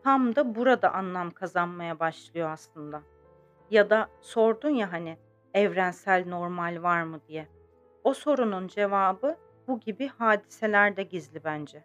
tam 0.05 0.37
da 0.37 0.55
burada 0.55 0.93
anlam 0.93 1.31
kazanmaya 1.31 2.01
başlıyor 2.01 2.51
aslında. 2.51 3.03
Ya 3.71 3.91
da 3.91 4.09
sordun 4.21 4.71
ya 4.71 4.93
hani 4.93 5.17
evrensel 5.55 6.25
normal 6.27 6.83
var 6.83 7.03
mı 7.03 7.21
diye. 7.29 7.49
O 8.05 8.15
sorunun 8.15 8.69
cevabı 8.69 9.37
bu 9.69 9.81
gibi 9.81 10.09
hadiselerde 10.09 11.03
gizli 11.03 11.45
bence. 11.45 11.85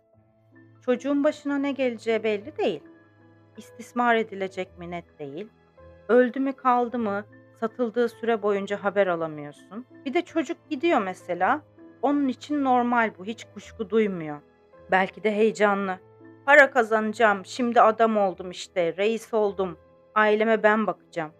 Çocuğun 0.85 1.23
başına 1.23 1.57
ne 1.57 1.71
geleceği 1.71 2.23
belli 2.23 2.57
değil. 2.57 2.83
İstismar 3.57 4.15
edilecek 4.15 4.77
mi 4.77 4.91
net 4.91 5.19
değil. 5.19 5.47
Öldü 6.07 6.39
mü 6.39 6.53
kaldı 6.53 6.99
mı 6.99 7.25
satıldığı 7.59 8.09
süre 8.09 8.41
boyunca 8.41 8.83
haber 8.83 9.07
alamıyorsun. 9.07 9.85
Bir 10.05 10.13
de 10.13 10.21
çocuk 10.21 10.57
gidiyor 10.69 11.01
mesela. 11.01 11.61
Onun 12.01 12.27
için 12.27 12.63
normal 12.63 13.11
bu. 13.17 13.25
Hiç 13.25 13.47
kuşku 13.53 13.89
duymuyor. 13.89 14.41
Belki 14.91 15.23
de 15.23 15.31
heyecanlı. 15.31 15.99
Para 16.45 16.71
kazanacağım. 16.71 17.45
Şimdi 17.45 17.81
adam 17.81 18.17
oldum 18.17 18.51
işte. 18.51 18.97
Reis 18.97 19.33
oldum. 19.33 19.77
Aileme 20.15 20.63
ben 20.63 20.87
bakacağım 20.87 21.31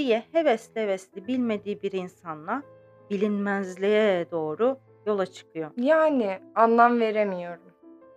diye 0.00 0.22
hevesli 0.32 0.80
hevesli 0.80 1.26
bilmediği 1.26 1.82
bir 1.82 1.92
insanla 1.92 2.62
bilinmezliğe 3.10 4.30
doğru 4.30 4.78
yola 5.06 5.26
çıkıyor. 5.26 5.70
Yani 5.76 6.38
anlam 6.54 7.00
veremiyorum. 7.00 7.72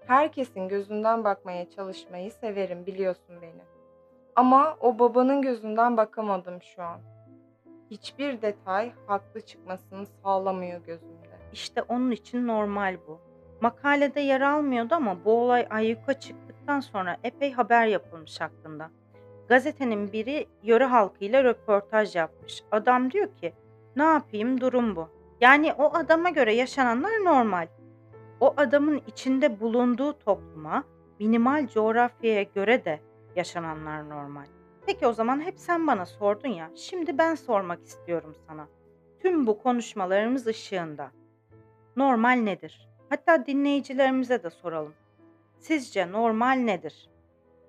Herkesin 0.07 0.67
gözünden 0.67 1.23
bakmaya 1.23 1.69
çalışmayı 1.69 2.31
severim 2.31 2.85
biliyorsun 2.85 3.35
beni. 3.41 3.61
Ama 4.35 4.77
o 4.81 4.99
babanın 4.99 5.41
gözünden 5.41 5.97
bakamadım 5.97 6.61
şu 6.61 6.83
an. 6.83 7.01
Hiçbir 7.93 8.41
detay 8.41 8.91
haklı 9.07 9.41
çıkmasını 9.41 10.05
sağlamıyor 10.05 10.81
gözümde. 10.85 11.39
İşte 11.53 11.81
onun 11.81 12.11
için 12.11 12.47
normal 12.47 12.97
bu. 13.07 13.19
Makalede 13.61 14.19
yer 14.19 14.41
almıyordu 14.41 14.95
ama 14.95 15.25
bu 15.25 15.31
olay 15.31 15.67
ayyuka 15.69 16.13
çıktıktan 16.13 16.79
sonra 16.79 17.17
epey 17.23 17.51
haber 17.51 17.87
yapılmış 17.87 18.41
hakkında. 18.41 18.91
Gazetenin 19.49 20.11
biri 20.11 20.47
yöre 20.63 20.85
halkıyla 20.85 21.43
röportaj 21.43 22.15
yapmış. 22.15 22.63
Adam 22.71 23.11
diyor 23.11 23.27
ki 23.41 23.53
ne 23.95 24.03
yapayım 24.03 24.61
durum 24.61 24.95
bu. 24.95 25.09
Yani 25.41 25.73
o 25.73 25.95
adama 25.95 26.29
göre 26.29 26.53
yaşananlar 26.53 27.11
normal. 27.11 27.67
O 28.39 28.53
adamın 28.57 29.01
içinde 29.07 29.59
bulunduğu 29.59 30.19
topluma, 30.19 30.83
minimal 31.19 31.67
coğrafyaya 31.67 32.43
göre 32.43 32.85
de 32.85 32.99
yaşananlar 33.35 34.09
normal. 34.09 34.45
Peki 34.85 35.07
o 35.07 35.13
zaman 35.13 35.41
hep 35.41 35.59
sen 35.59 35.87
bana 35.87 36.05
sordun 36.05 36.49
ya. 36.49 36.71
Şimdi 36.75 37.17
ben 37.17 37.35
sormak 37.35 37.83
istiyorum 37.83 38.35
sana. 38.47 38.67
Tüm 39.19 39.47
bu 39.47 39.57
konuşmalarımız 39.57 40.47
ışığında 40.47 41.11
normal 41.95 42.33
nedir? 42.33 42.89
Hatta 43.09 43.45
dinleyicilerimize 43.45 44.43
de 44.43 44.49
soralım. 44.49 44.93
Sizce 45.59 46.11
normal 46.11 46.55
nedir? 46.55 47.09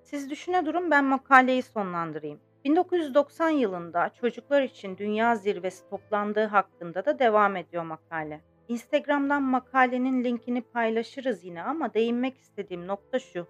Siz 0.03 0.31
düşüne 0.31 0.67
durun 0.67 0.91
ben 0.91 1.05
makaleyi 1.05 1.63
sonlandırayım. 1.63 2.41
1990 2.65 3.49
yılında 3.49 4.11
çocuklar 4.21 4.63
için 4.63 4.97
dünya 4.97 5.37
zirvesi 5.37 5.89
toplandığı 5.91 6.45
hakkında 6.45 7.05
da 7.05 7.19
devam 7.19 7.57
ediyor 7.57 7.83
makale. 7.83 8.41
Instagram'dan 8.69 9.43
makalenin 9.43 10.25
linkini 10.25 10.63
paylaşırız 10.63 11.45
yine 11.45 11.63
ama 11.63 11.95
değinmek 11.95 12.39
istediğim 12.39 12.87
nokta 12.87 13.19
şu. 13.19 13.47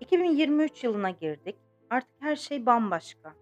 2023 0.00 0.84
yılına 0.84 1.10
girdik. 1.10 1.56
Artık 1.90 2.16
her 2.20 2.36
şey 2.36 2.66
bambaşka. 2.66 3.34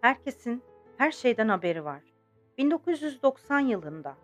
Herkesin 0.00 0.62
her 0.96 1.10
şeyden 1.10 1.48
haberi 1.48 1.84
var. 1.84 2.02
1990 2.58 3.60
yılında 3.60 4.16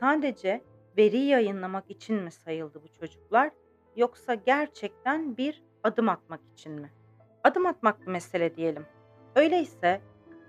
sadece 0.00 0.64
veri 0.96 1.18
yayınlamak 1.18 1.90
için 1.90 2.16
mi 2.16 2.30
sayıldı 2.30 2.82
bu 2.82 2.88
çocuklar 2.88 3.50
yoksa 3.96 4.34
gerçekten 4.34 5.36
bir 5.36 5.62
adım 5.84 6.08
atmak 6.08 6.40
için 6.52 6.72
mi? 6.72 6.90
Adım 7.44 7.66
atmak 7.66 8.06
mesele 8.06 8.56
diyelim. 8.56 8.86
Öyleyse 9.34 10.00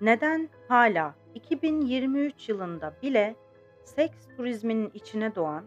neden 0.02 0.50
hala 0.68 1.16
2023 1.36 2.50
yılında 2.50 2.94
bile 3.02 3.36
seks 3.84 4.28
turizminin 4.38 4.92
içine 4.94 5.36
doğan, 5.36 5.66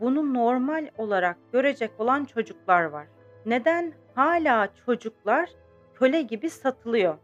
bunu 0.00 0.34
normal 0.34 0.88
olarak 0.98 1.36
görecek 1.52 1.90
olan 1.98 2.24
çocuklar 2.24 2.84
var? 2.84 3.06
Neden 3.46 3.92
hala 4.14 4.68
çocuklar 4.86 5.50
köle 5.98 6.22
gibi 6.22 6.50
satılıyor? 6.50 7.18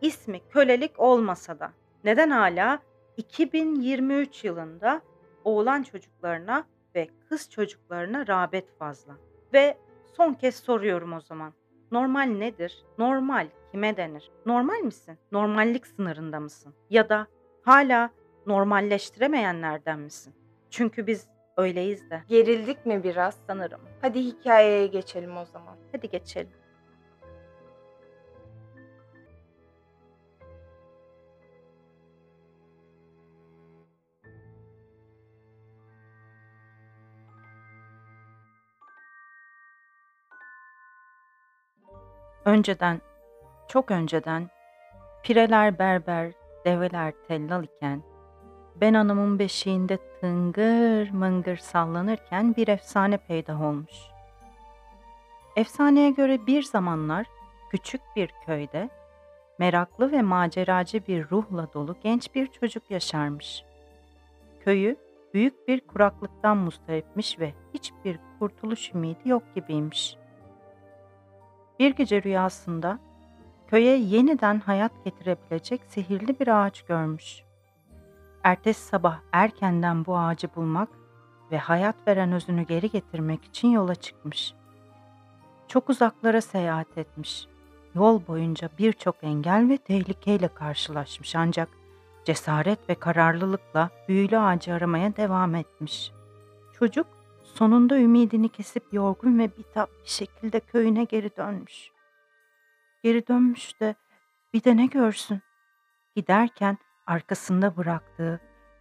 İsmi 0.00 0.40
kölelik 0.48 1.00
olmasa 1.00 1.58
da. 1.60 1.72
Neden 2.04 2.30
hala 2.30 2.78
2023 3.16 4.44
yılında 4.44 5.00
oğlan 5.44 5.82
çocuklarına 5.82 6.64
ve 6.94 7.08
kız 7.28 7.50
çocuklarına 7.50 8.26
rağbet 8.26 8.78
fazla? 8.78 9.16
Ve 9.54 9.78
son 10.16 10.34
kez 10.34 10.56
soruyorum 10.56 11.12
o 11.12 11.20
zaman. 11.20 11.52
Normal 11.92 12.22
nedir? 12.22 12.84
Normal 12.98 13.46
kime 13.72 13.96
denir? 13.96 14.30
Normal 14.46 14.78
misin? 14.78 15.18
Normallik 15.32 15.86
sınırında 15.86 16.40
mısın? 16.40 16.74
Ya 16.90 17.08
da 17.08 17.26
hala 17.62 18.10
normalleştiremeyenlerden 18.46 19.98
misin? 19.98 20.34
Çünkü 20.70 21.06
biz 21.06 21.28
öyleyiz 21.56 22.10
de 22.10 22.22
Gerildik 22.28 22.86
mi 22.86 23.04
biraz? 23.04 23.38
sanırım. 23.46 23.80
Hadi 24.00 24.20
hikayeye 24.24 24.86
geçelim 24.86 25.36
o 25.36 25.44
zaman. 25.44 25.76
Hadi 25.92 26.08
geçelim. 26.08 26.61
Önceden, 42.44 43.00
çok 43.68 43.90
önceden 43.90 44.50
pireler 45.22 45.78
berber, 45.78 46.32
develer 46.64 47.12
tellal 47.28 47.64
iken, 47.64 48.02
ben 48.80 48.94
hanımın 48.94 49.38
beşiğinde 49.38 49.98
tıngır 50.20 51.10
mıngır 51.10 51.56
sallanırken 51.56 52.56
bir 52.56 52.68
efsane 52.68 53.16
peydah 53.16 53.62
olmuş. 53.62 53.96
Efsaneye 55.56 56.10
göre 56.10 56.46
bir 56.46 56.62
zamanlar 56.62 57.26
küçük 57.70 58.00
bir 58.16 58.30
köyde 58.46 58.88
meraklı 59.58 60.12
ve 60.12 60.22
maceracı 60.22 61.06
bir 61.06 61.30
ruhla 61.30 61.72
dolu 61.74 61.96
genç 62.02 62.34
bir 62.34 62.46
çocuk 62.46 62.90
yaşarmış. 62.90 63.64
Köyü 64.64 64.96
büyük 65.34 65.68
bir 65.68 65.80
kuraklıktan 65.80 66.56
mustaripmiş 66.56 67.38
ve 67.38 67.52
hiçbir 67.74 68.18
kurtuluş 68.38 68.94
ümidi 68.94 69.28
yok 69.28 69.42
gibiymiş. 69.54 70.21
Bir 71.82 71.90
gece 71.90 72.22
rüyasında 72.22 72.98
köye 73.66 73.98
yeniden 73.98 74.60
hayat 74.60 74.92
getirebilecek 75.04 75.80
sihirli 75.88 76.40
bir 76.40 76.48
ağaç 76.48 76.82
görmüş. 76.82 77.42
Ertesi 78.44 78.80
sabah 78.80 79.18
erkenden 79.32 80.06
bu 80.06 80.18
ağacı 80.18 80.48
bulmak 80.56 80.88
ve 81.50 81.58
hayat 81.58 81.96
veren 82.06 82.32
özünü 82.32 82.62
geri 82.62 82.90
getirmek 82.90 83.44
için 83.44 83.68
yola 83.68 83.94
çıkmış. 83.94 84.54
Çok 85.68 85.90
uzaklara 85.90 86.40
seyahat 86.40 86.98
etmiş. 86.98 87.46
Yol 87.94 88.26
boyunca 88.26 88.68
birçok 88.78 89.16
engel 89.22 89.68
ve 89.68 89.76
tehlikeyle 89.76 90.48
karşılaşmış 90.48 91.36
ancak 91.36 91.68
cesaret 92.24 92.88
ve 92.88 92.94
kararlılıkla 92.94 93.90
büyülü 94.08 94.38
ağacı 94.38 94.74
aramaya 94.74 95.16
devam 95.16 95.54
etmiş. 95.54 96.12
Çocuk 96.78 97.06
sonunda 97.54 97.98
ümidini 97.98 98.48
kesip 98.48 98.82
yorgun 98.92 99.38
ve 99.38 99.56
bitap 99.56 99.90
bir 100.04 100.10
şekilde 100.10 100.60
köyüne 100.60 101.04
geri 101.04 101.36
dönmüş. 101.36 101.90
Geri 103.02 103.26
dönmüş 103.26 103.80
de 103.80 103.94
bir 104.54 104.64
de 104.64 104.76
ne 104.76 104.86
görsün? 104.86 105.40
Giderken 106.16 106.78
arkasında 107.06 107.76
bıraktığı 107.76 108.40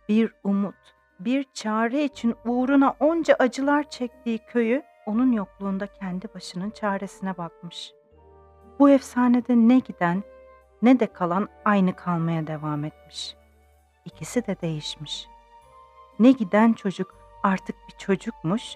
bir 0.09 0.33
umut, 0.43 0.75
bir 1.19 1.45
çare 1.53 2.03
için 2.03 2.35
uğruna 2.45 2.95
onca 2.99 3.35
acılar 3.39 3.89
çektiği 3.89 4.37
köyü 4.37 4.83
onun 5.05 5.31
yokluğunda 5.31 5.87
kendi 5.87 6.27
başının 6.35 6.69
çaresine 6.69 7.37
bakmış. 7.37 7.93
Bu 8.79 8.89
efsanede 8.89 9.55
ne 9.55 9.79
giden 9.79 10.23
ne 10.81 10.99
de 10.99 11.07
kalan 11.07 11.49
aynı 11.65 11.95
kalmaya 11.95 12.47
devam 12.47 12.85
etmiş. 12.85 13.35
İkisi 14.05 14.47
de 14.47 14.55
değişmiş. 14.61 15.27
Ne 16.19 16.31
giden 16.31 16.73
çocuk 16.73 17.20
artık 17.43 17.75
bir 17.87 17.97
çocukmuş 17.97 18.75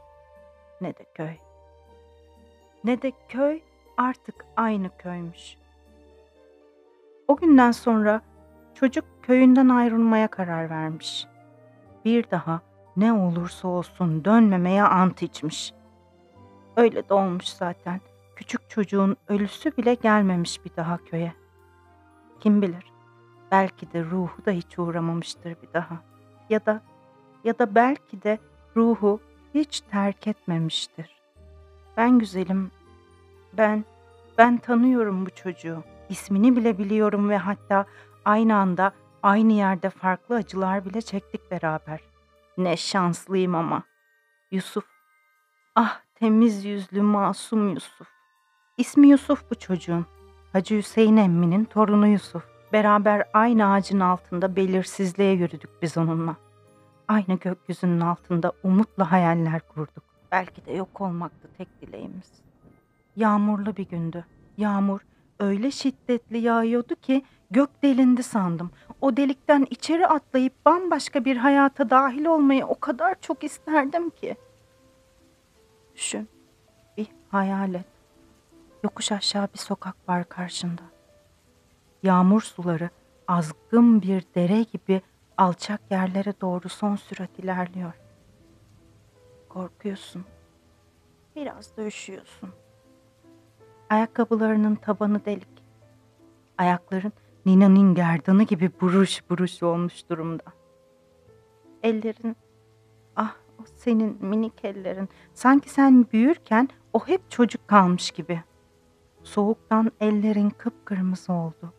ne 0.82 0.98
de 0.98 1.06
köy. 1.14 1.34
Ne 2.84 3.02
de 3.02 3.12
köy 3.30 3.62
artık 3.98 4.46
aynı 4.58 4.98
köymüş. 4.98 5.58
O 7.28 7.36
günden 7.36 7.72
sonra 7.72 8.22
çocuk 8.74 9.06
köyünden 9.24 9.70
ayrılmaya 9.70 10.28
karar 10.28 10.70
vermiş. 10.70 11.28
Bir 12.06 12.32
daha 12.32 12.62
ne 12.98 13.14
olursa 13.14 13.68
olsun 13.68 14.26
dönmemeye 14.26 14.84
ant 14.84 15.22
içmiş. 15.22 15.74
Öyle 16.78 17.10
de 17.10 17.14
olmuş 17.14 17.46
zaten. 17.46 18.02
Küçük 18.36 18.70
çocuğun 18.70 19.18
ölüsü 19.28 19.78
bile 19.78 19.94
gelmemiş 19.94 20.66
bir 20.66 20.76
daha 20.76 20.98
köye. 20.98 21.34
Kim 22.40 22.62
bilir? 22.62 22.92
Belki 23.52 23.94
de 23.94 24.04
ruhu 24.04 24.46
da 24.46 24.52
hiç 24.52 24.80
uğramamıştır 24.80 25.56
bir 25.62 25.74
daha. 25.74 25.96
Ya 26.50 26.66
da 26.66 26.82
ya 27.44 27.60
da 27.60 27.76
belki 27.76 28.24
de 28.24 28.40
ruhu 28.76 29.20
hiç 29.54 29.82
terk 29.82 30.28
etmemiştir. 30.28 31.16
Ben 31.98 32.20
güzelim. 32.20 32.72
Ben 33.54 33.86
ben 34.38 34.58
tanıyorum 34.58 35.26
bu 35.26 35.30
çocuğu. 35.30 35.84
İsmini 36.10 36.56
bile 36.56 36.78
biliyorum 36.78 37.30
ve 37.30 37.38
hatta 37.38 37.86
aynı 38.26 38.56
anda 38.56 38.92
aynı 39.24 39.54
yerde 39.54 39.90
farklı 39.90 40.36
acılar 40.36 40.86
bile 40.86 41.02
çektik 41.02 41.52
beraber. 41.52 42.00
Ne 42.58 42.78
şanslıyım 42.78 43.56
ama. 43.56 43.84
Yusuf. 44.52 44.86
Ah 45.76 46.02
temiz 46.16 46.66
yüzlü 46.66 47.02
masum 47.02 47.74
Yusuf. 47.74 48.08
İsmi 48.78 49.08
Yusuf 49.08 49.52
bu 49.52 49.56
çocuğun. 49.56 50.06
Hacı 50.54 50.78
Hüseyin 50.78 51.18
emminin 51.18 51.66
torunu 51.66 52.08
Yusuf. 52.08 52.44
Beraber 52.74 53.24
aynı 53.34 53.72
ağacın 53.72 54.00
altında 54.00 54.56
belirsizliğe 54.56 55.34
yürüdük 55.34 55.70
biz 55.82 55.98
onunla. 55.98 56.36
Aynı 57.08 57.34
gökyüzünün 57.40 58.00
altında 58.00 58.52
umutla 58.64 59.12
hayaller 59.12 59.62
kurduk. 59.68 60.04
Belki 60.32 60.66
de 60.66 60.74
yok 60.74 61.02
olmaktı 61.02 61.48
tek 61.58 61.82
dileğimiz. 61.82 62.32
Yağmurlu 63.16 63.78
bir 63.78 63.90
gündü. 63.90 64.26
Yağmur 64.58 65.00
öyle 65.40 65.72
şiddetli 65.72 66.38
yağıyordu 66.38 66.96
ki 66.96 67.26
gök 67.52 67.84
delindi 67.84 68.24
sandım. 68.24 68.72
O 69.02 69.18
delikten 69.18 69.68
içeri 69.70 70.08
atlayıp 70.08 70.66
bambaşka 70.66 71.26
bir 71.26 71.38
hayata 71.38 71.90
dahil 71.90 72.26
olmayı 72.26 72.66
o 72.66 72.80
kadar 72.80 73.16
çok 73.22 73.44
isterdim 73.44 74.10
ki. 74.10 74.36
Düşün, 75.96 76.28
bir 76.98 77.08
hayal 77.30 77.74
et. 77.74 77.86
Yokuş 78.84 79.12
aşağı 79.12 79.48
bir 79.54 79.60
sokak 79.60 80.10
var 80.10 80.30
karşında. 80.30 80.82
Yağmur 82.04 82.42
suları 82.42 82.90
azgın 83.28 84.02
bir 84.02 84.24
dere 84.36 84.64
gibi 84.64 85.02
alçak 85.38 85.82
yerlere 85.92 86.34
doğru 86.42 86.70
son 86.70 86.96
sürat 86.96 87.40
ilerliyor. 87.40 87.94
Korkuyorsun. 89.50 90.26
Biraz 91.36 91.78
da 91.78 91.86
üşüyorsun. 91.86 92.50
Ayakkabılarının 93.90 94.76
tabanı 94.76 95.26
delik. 95.26 95.64
Ayakların 96.58 97.14
Nina'nın 97.46 97.96
gerdanı 97.96 98.44
gibi 98.44 98.72
buruş 98.82 99.30
buruş 99.30 99.64
olmuş 99.64 100.10
durumda. 100.10 100.44
Ellerin, 101.84 102.36
ah 103.16 103.36
o 103.60 103.64
senin 103.76 104.26
minik 104.26 104.66
ellerin. 104.66 105.10
Sanki 105.34 105.70
sen 105.70 106.06
büyürken 106.14 106.70
o 106.94 107.08
hep 107.08 107.32
çocuk 107.32 107.68
kalmış 107.68 108.12
gibi. 108.12 108.44
Soğuktan 109.24 109.92
ellerin 110.00 110.50
kıpkırmızı 110.50 111.34
oldu. 111.34 111.74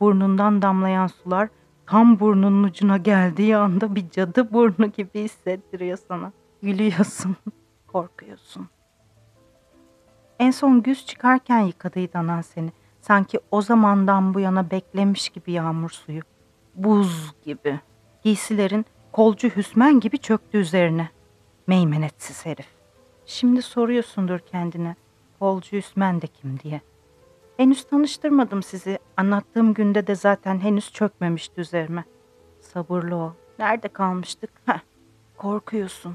Burnundan 0.00 0.62
damlayan 0.62 1.06
sular 1.06 1.48
tam 1.86 2.20
burnunun 2.20 2.62
ucuna 2.62 2.96
geldiği 2.96 3.56
anda 3.56 3.94
bir 3.94 4.10
cadı 4.10 4.52
burnu 4.52 4.86
gibi 4.86 5.22
hissettiriyor 5.22 5.98
sana. 6.08 6.32
Gülüyorsun, 6.62 7.36
korkuyorsun. 7.86 8.68
En 10.38 10.50
son 10.50 10.82
güz 10.82 11.06
çıkarken 11.06 11.60
yıkadıydı 11.60 12.18
anan 12.18 12.40
seni. 12.40 12.72
Sanki 13.00 13.40
o 13.50 13.62
zamandan 13.62 14.34
bu 14.34 14.40
yana 14.40 14.70
beklemiş 14.70 15.28
gibi 15.28 15.52
yağmur 15.52 15.90
suyu. 15.90 16.22
Buz 16.74 17.34
gibi. 17.44 17.80
Giysilerin 18.22 18.86
kolcu 19.12 19.48
Hüsmen 19.48 20.00
gibi 20.00 20.18
çöktü 20.18 20.58
üzerine. 20.58 21.08
Meymenetsiz 21.66 22.46
herif. 22.46 22.66
Şimdi 23.26 23.62
soruyorsundur 23.62 24.38
kendine. 24.38 24.96
Kolcu 25.38 25.76
Hüsmen 25.76 26.22
de 26.22 26.26
kim 26.26 26.60
diye. 26.60 26.80
Henüz 27.56 27.84
tanıştırmadım 27.84 28.62
sizi. 28.62 28.98
Anlattığım 29.16 29.74
günde 29.74 30.06
de 30.06 30.14
zaten 30.14 30.58
henüz 30.58 30.92
çökmemişti 30.92 31.60
üzerime. 31.60 32.04
Sabırlı 32.60 33.16
ol. 33.16 33.30
Nerede 33.58 33.88
kalmıştık? 33.88 34.50
Heh. 34.66 34.80
Korkuyorsun. 35.36 36.14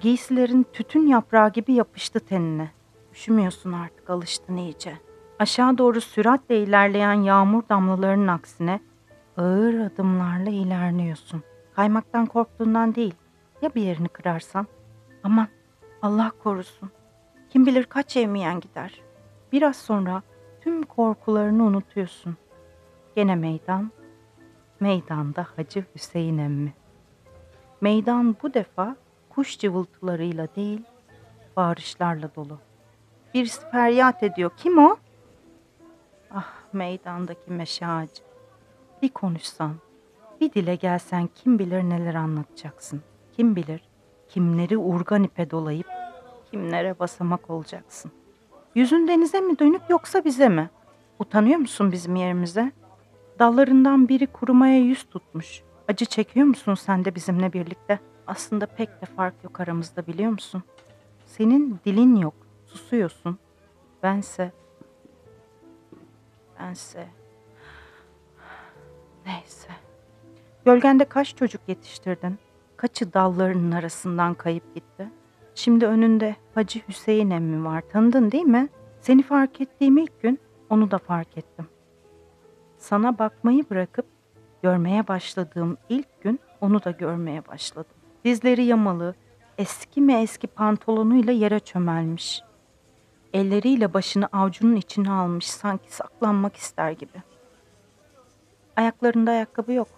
Giysilerin 0.00 0.66
tütün 0.72 1.06
yaprağı 1.06 1.52
gibi 1.52 1.72
yapıştı 1.72 2.20
tenine. 2.20 2.70
Üşümüyorsun 3.12 3.72
artık 3.72 4.10
alıştın 4.10 4.56
iyice. 4.56 4.94
Aşağı 5.38 5.78
doğru 5.78 6.00
süratle 6.00 6.62
ilerleyen 6.62 7.12
yağmur 7.22 7.62
damlalarının 7.68 8.28
aksine 8.28 8.80
ağır 9.36 9.74
adımlarla 9.74 10.50
ilerliyorsun. 10.50 11.42
Kaymaktan 11.76 12.26
korktuğundan 12.26 12.94
değil. 12.94 13.14
Ya 13.62 13.74
bir 13.74 13.82
yerini 13.82 14.08
kırarsan? 14.08 14.66
Aman 15.22 15.48
Allah 16.02 16.32
korusun. 16.42 16.90
Kim 17.50 17.66
bilir 17.66 17.84
kaç 17.84 18.16
evmiyen 18.16 18.60
gider. 18.60 19.00
Biraz 19.52 19.76
sonra 19.76 20.22
tüm 20.64 20.82
korkularını 20.82 21.64
unutuyorsun. 21.64 22.36
Gene 23.16 23.34
meydan, 23.34 23.92
meydanda 24.80 25.46
Hacı 25.56 25.84
Hüseyin 25.94 26.38
emmi. 26.38 26.72
Meydan 27.80 28.36
bu 28.42 28.54
defa 28.54 28.96
kuş 29.28 29.58
cıvıltılarıyla 29.58 30.48
değil, 30.56 30.80
bağırışlarla 31.56 32.34
dolu. 32.34 32.58
Birisi 33.34 33.70
feryat 33.70 34.22
ediyor. 34.22 34.50
Kim 34.56 34.78
o? 34.78 34.96
Ah 36.30 36.52
meydandaki 36.72 37.50
meşe 37.50 37.86
ağacı. 37.86 38.22
Bir 39.02 39.08
konuşsan, 39.08 39.74
bir 40.40 40.52
dile 40.52 40.74
gelsen 40.74 41.28
kim 41.34 41.58
bilir 41.58 41.82
neler 41.82 42.14
anlatacaksın. 42.14 43.02
Kim 43.32 43.56
bilir 43.56 43.80
kimleri 44.28 44.78
urgan 44.78 45.22
ipe 45.22 45.50
dolayıp 45.50 45.88
kimlere 46.50 46.98
basamak 46.98 47.50
olacaksın. 47.50 48.12
Yüzün 48.74 49.08
denize 49.08 49.40
mi 49.40 49.58
dönük 49.58 49.82
yoksa 49.88 50.24
bize 50.24 50.48
mi? 50.48 50.70
Utanıyor 51.18 51.58
musun 51.58 51.92
bizim 51.92 52.16
yerimize? 52.16 52.72
Dallarından 53.38 54.08
biri 54.08 54.26
kurumaya 54.26 54.78
yüz 54.78 55.04
tutmuş. 55.04 55.62
Acı 55.88 56.04
çekiyor 56.04 56.46
musun 56.46 56.74
sen 56.74 57.04
de 57.04 57.14
bizimle 57.14 57.52
birlikte? 57.52 57.98
Aslında 58.26 58.66
pek 58.66 59.02
de 59.02 59.06
fark 59.06 59.34
yok 59.44 59.60
aramızda 59.60 60.06
biliyor 60.06 60.30
musun? 60.30 60.62
Senin 61.26 61.80
dilin 61.84 62.16
yok, 62.16 62.34
susuyorsun. 62.66 63.38
Bense, 64.02 64.52
bense, 66.60 67.08
neyse. 69.26 69.68
Gölgende 70.64 71.04
kaç 71.04 71.36
çocuk 71.36 71.60
yetiştirdin? 71.68 72.38
Kaçı 72.76 73.12
dallarının 73.12 73.72
arasından 73.72 74.34
kayıp 74.34 74.74
gitti? 74.74 75.08
Şimdi 75.54 75.86
önünde 75.86 76.36
Hacı 76.54 76.80
Hüseyin 76.88 77.30
emmi 77.30 77.64
var. 77.64 77.82
Tanıdın 77.92 78.30
değil 78.30 78.44
mi? 78.44 78.68
Seni 79.00 79.22
fark 79.22 79.60
ettiğim 79.60 79.98
ilk 79.98 80.22
gün 80.22 80.40
onu 80.70 80.90
da 80.90 80.98
fark 80.98 81.38
ettim. 81.38 81.66
Sana 82.78 83.18
bakmayı 83.18 83.70
bırakıp 83.70 84.06
görmeye 84.62 85.08
başladığım 85.08 85.76
ilk 85.88 86.22
gün 86.22 86.40
onu 86.60 86.84
da 86.84 86.90
görmeye 86.90 87.46
başladım. 87.46 87.94
Dizleri 88.24 88.64
yamalı, 88.64 89.14
eski 89.58 90.00
mi 90.00 90.14
eski 90.14 90.46
pantolonuyla 90.46 91.32
yere 91.32 91.60
çömelmiş. 91.60 92.42
Elleriyle 93.32 93.94
başını 93.94 94.28
avcunun 94.32 94.76
içine 94.76 95.10
almış 95.10 95.46
sanki 95.46 95.94
saklanmak 95.94 96.56
ister 96.56 96.90
gibi. 96.90 97.22
Ayaklarında 98.76 99.30
ayakkabı 99.30 99.72
yok. 99.72 99.88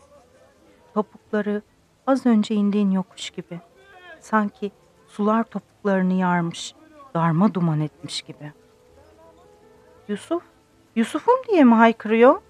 Topukları 0.94 1.62
az 2.06 2.26
önce 2.26 2.54
indiğin 2.54 2.90
yokuş 2.90 3.30
gibi. 3.30 3.60
Sanki 4.20 4.70
sular 5.16 5.44
topuklarını 5.44 6.12
yarmış, 6.12 6.74
darma 7.14 7.54
duman 7.54 7.80
etmiş 7.80 8.22
gibi. 8.22 8.52
Yusuf, 10.08 10.42
Yusuf'um 10.96 11.34
diye 11.48 11.64
mi 11.64 11.74
haykırıyor? 11.74 12.40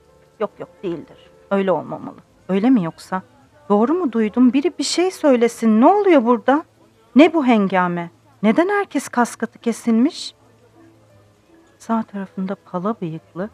Yok 0.41 0.51
yok 0.59 0.69
değildir. 0.83 1.31
Öyle 1.51 1.73
olmamalı. 1.73 2.17
Öyle 2.49 2.71
mi 2.71 2.85
yoksa? 2.85 3.23
Doğru 3.69 3.95
mu 3.95 4.13
duydum? 4.13 4.53
Biri 4.53 4.73
bir 4.79 4.85
şey 4.85 5.11
söylesin. 5.11 5.81
Ne 5.81 5.87
oluyor 5.87 6.25
burada? 6.25 6.65
Ne 7.17 7.35
bu 7.35 7.47
hengame? 7.47 8.11
Neden 8.43 8.69
herkes 8.69 9.09
kaskatı 9.09 9.59
kesilmiş? 9.59 10.35
Sağ 11.79 12.03
tarafında 12.03 12.55
pala 12.55 13.01
bıyıklı, 13.01 13.51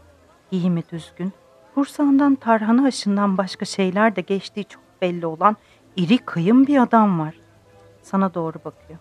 giyimi 0.51 0.83
düzgün, 0.93 1.33
kursağından 1.75 2.35
tarhana 2.35 2.87
aşından 2.87 3.39
başka 3.39 3.65
şeyler 3.65 4.17
de 4.17 4.21
geçtiği 4.21 4.65
çok 4.65 4.83
belli 5.03 5.27
olan 5.27 5.57
iri 5.97 6.19
kıyım 6.19 6.67
bir 6.67 6.83
adam 6.83 7.21
var. 7.21 7.42
Sana 8.03 8.35
doğru 8.35 8.57
bakıyor. 8.65 8.99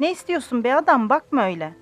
Ne 0.00 0.12
istiyorsun 0.12 0.64
be 0.64 0.74
adam 0.74 1.08
bakma 1.08 1.44
öyle. 1.44 1.74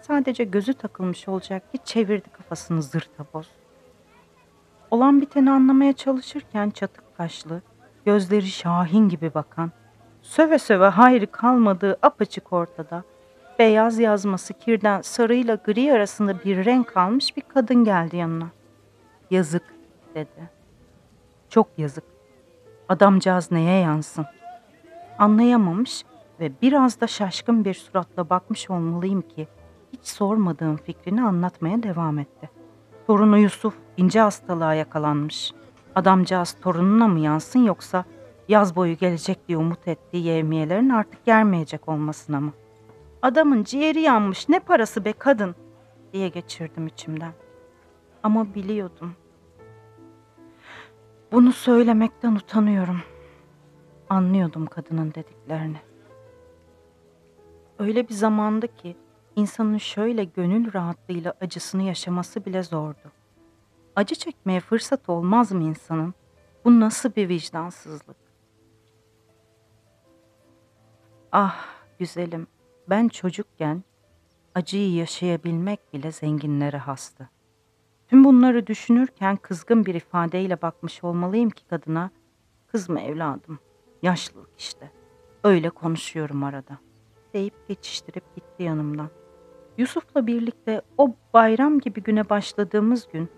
Sadece 0.00 0.44
gözü 0.44 0.74
takılmış 0.74 1.28
olacak 1.28 1.72
ki 1.72 1.78
çevirdi 1.84 2.30
kafasını 2.30 2.82
zırta 2.82 3.24
boz. 3.34 3.50
Olan 4.90 5.20
biteni 5.20 5.50
anlamaya 5.50 5.92
çalışırken 5.92 6.70
çatık 6.70 7.16
kaşlı, 7.16 7.62
gözleri 8.04 8.46
şahin 8.46 9.08
gibi 9.08 9.34
bakan, 9.34 9.72
söve 10.22 10.58
söve 10.58 10.86
hayrı 10.86 11.26
kalmadığı 11.30 11.98
apaçık 12.02 12.52
ortada, 12.52 13.04
beyaz 13.58 13.98
yazması 13.98 14.54
kirden 14.54 15.00
sarıyla 15.00 15.54
gri 15.54 15.92
arasında 15.92 16.44
bir 16.44 16.64
renk 16.64 16.88
kalmış 16.94 17.36
bir 17.36 17.42
kadın 17.42 17.84
geldi 17.84 18.16
yanına. 18.16 18.48
Yazık 19.30 19.62
dedi. 20.14 20.50
Çok 21.48 21.68
yazık. 21.78 22.04
Adamcağız 22.88 23.50
neye 23.50 23.80
yansın? 23.80 24.26
Anlayamamış 25.18 26.04
ve 26.40 26.52
biraz 26.62 27.00
da 27.00 27.06
şaşkın 27.06 27.64
bir 27.64 27.74
suratla 27.74 28.30
bakmış 28.30 28.70
olmalıyım 28.70 29.22
ki 29.22 29.48
hiç 29.92 30.06
sormadığım 30.06 30.76
fikrini 30.76 31.22
anlatmaya 31.22 31.82
devam 31.82 32.18
etti. 32.18 32.50
Torunu 33.06 33.38
Yusuf 33.38 33.74
ince 33.96 34.20
hastalığa 34.20 34.74
yakalanmış. 34.74 35.52
Adamcağız 35.94 36.56
torununa 36.62 37.08
mı 37.08 37.20
yansın 37.20 37.60
yoksa 37.60 38.04
yaz 38.48 38.76
boyu 38.76 38.96
gelecek 38.96 39.48
diye 39.48 39.58
umut 39.58 39.88
ettiği 39.88 40.24
yevmiyelerin 40.24 40.90
artık 40.90 41.24
gelmeyecek 41.24 41.88
olmasına 41.88 42.40
mı? 42.40 42.52
Adamın 43.22 43.64
ciğeri 43.64 44.00
yanmış 44.00 44.48
ne 44.48 44.60
parası 44.60 45.04
be 45.04 45.12
kadın 45.12 45.54
diye 46.12 46.28
geçirdim 46.28 46.86
içimden. 46.86 47.32
Ama 48.22 48.54
biliyordum. 48.54 49.12
Bunu 51.32 51.52
söylemekten 51.52 52.34
utanıyorum. 52.34 53.00
Anlıyordum 54.08 54.66
kadının 54.66 55.14
dediklerini. 55.14 55.80
Öyle 57.78 58.08
bir 58.08 58.14
zamandı 58.14 58.76
ki 58.76 58.96
insanın 59.36 59.78
şöyle 59.78 60.24
gönül 60.24 60.72
rahatlığıyla 60.72 61.34
acısını 61.40 61.82
yaşaması 61.82 62.44
bile 62.44 62.62
zordu. 62.62 63.12
Acı 63.96 64.14
çekmeye 64.14 64.60
fırsat 64.60 65.08
olmaz 65.08 65.52
mı 65.52 65.62
insanın? 65.62 66.14
Bu 66.64 66.80
nasıl 66.80 67.14
bir 67.16 67.28
vicdansızlık? 67.28 68.16
Ah 71.32 71.66
güzelim, 71.98 72.46
ben 72.88 73.08
çocukken 73.08 73.84
acıyı 74.54 74.94
yaşayabilmek 74.94 75.92
bile 75.92 76.12
zenginlere 76.12 76.78
hastı. 76.78 77.28
Tüm 78.08 78.24
bunları 78.24 78.66
düşünürken 78.66 79.36
kızgın 79.36 79.86
bir 79.86 79.94
ifadeyle 79.94 80.62
bakmış 80.62 81.04
olmalıyım 81.04 81.50
ki 81.50 81.64
kadına, 81.66 82.10
kızma 82.66 83.00
evladım, 83.00 83.58
yaşlılık 84.06 84.50
işte, 84.58 84.90
öyle 85.44 85.70
konuşuyorum 85.70 86.44
arada, 86.44 86.78
deyip 87.34 87.68
geçiştirip 87.68 88.34
gitti 88.36 88.62
yanımdan. 88.62 89.08
Yusuf'la 89.78 90.26
birlikte 90.26 90.82
o 90.98 91.14
bayram 91.34 91.80
gibi 91.80 92.02
güne 92.02 92.28
başladığımız 92.28 93.08
gün, 93.12 93.28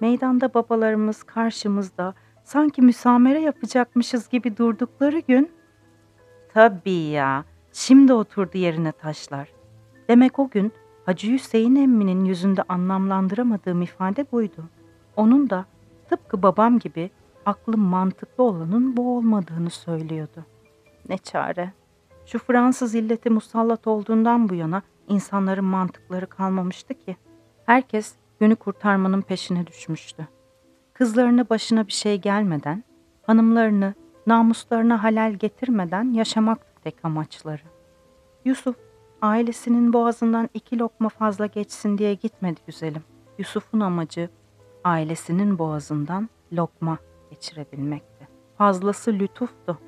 meydanda 0.00 0.54
babalarımız 0.54 1.22
karşımızda 1.22 2.14
sanki 2.44 2.82
müsamere 2.82 3.40
yapacakmışız 3.40 4.28
gibi 4.28 4.56
durdukları 4.56 5.18
gün, 5.18 5.50
tabii 6.54 6.90
ya, 6.90 7.44
şimdi 7.72 8.12
oturdu 8.12 8.58
yerine 8.58 8.92
taşlar. 8.92 9.48
Demek 10.08 10.38
o 10.38 10.50
gün 10.50 10.72
Hacı 11.06 11.32
Hüseyin 11.32 11.76
emminin 11.76 12.24
yüzünde 12.24 12.62
anlamlandıramadığım 12.68 13.82
ifade 13.82 14.26
buydu. 14.32 14.64
Onun 15.16 15.50
da 15.50 15.64
tıpkı 16.10 16.42
babam 16.42 16.78
gibi 16.78 17.10
aklı 17.48 17.76
mantıklı 17.76 18.44
olanın 18.44 18.96
bu 18.96 19.16
olmadığını 19.16 19.70
söylüyordu. 19.70 20.44
Ne 21.08 21.18
çare. 21.18 21.72
Şu 22.26 22.38
Fransız 22.38 22.94
illeti 22.94 23.30
musallat 23.30 23.86
olduğundan 23.86 24.48
bu 24.48 24.54
yana 24.54 24.82
insanların 25.08 25.64
mantıkları 25.64 26.26
kalmamıştı 26.26 26.94
ki. 26.94 27.16
Herkes 27.66 28.14
günü 28.40 28.56
kurtarmanın 28.56 29.22
peşine 29.22 29.66
düşmüştü. 29.66 30.28
Kızlarını 30.94 31.48
başına 31.48 31.86
bir 31.86 31.92
şey 31.92 32.20
gelmeden, 32.20 32.84
hanımlarını 33.22 33.94
namuslarına 34.26 35.02
halal 35.02 35.32
getirmeden 35.32 36.12
yaşamaktı 36.12 36.82
tek 36.84 37.04
amaçları. 37.04 37.62
Yusuf 38.44 38.76
ailesinin 39.22 39.92
boğazından 39.92 40.48
iki 40.54 40.78
lokma 40.78 41.08
fazla 41.08 41.46
geçsin 41.46 41.98
diye 41.98 42.14
gitmedi 42.14 42.60
güzelim. 42.66 43.02
Yusuf'un 43.38 43.80
amacı 43.80 44.28
ailesinin 44.84 45.58
boğazından 45.58 46.28
lokma 46.52 46.98
geçirebilmekti. 47.30 48.28
Fazlası 48.58 49.12
lütuftu. 49.12 49.78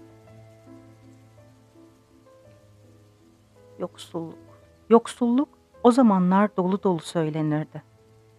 Yoksulluk. 3.78 4.38
Yoksulluk 4.90 5.48
o 5.82 5.90
zamanlar 5.90 6.56
dolu 6.56 6.82
dolu 6.82 7.00
söylenirdi. 7.00 7.82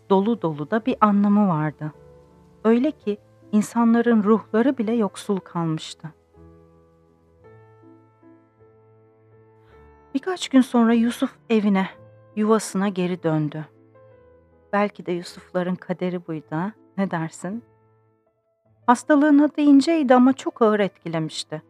Dolu 0.10 0.42
dolu 0.42 0.72
da 0.72 0.86
bir 0.86 0.96
anlamı 1.02 1.48
vardı. 1.48 1.92
Öyle 2.64 2.92
ki 2.92 3.18
insanların 3.52 4.24
ruhları 4.24 4.78
bile 4.78 4.94
yoksul 4.94 5.40
kalmıştı. 5.40 6.10
Birkaç 10.14 10.50
gün 10.50 10.62
sonra 10.62 10.94
Yusuf 10.94 11.36
evine, 11.50 11.90
yuvasına 12.36 12.90
geri 12.90 13.24
döndü. 13.24 13.66
Belki 14.74 15.06
de 15.06 15.12
Yusufların 15.12 15.76
kaderi 15.76 16.28
buydu? 16.28 16.72
Ne 16.98 17.12
dersin? 17.12 17.64
Hastalığın 18.92 19.40
adı 19.40 19.62
inceydi 19.62 20.16
ama 20.16 20.34
çok 20.34 20.62
ağır 20.62 20.80
etkilemişti. 20.80 21.62